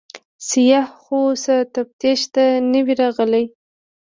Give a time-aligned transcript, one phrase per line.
[0.47, 3.45] سیاح خو څه تفتیش ته نه وي راغلی.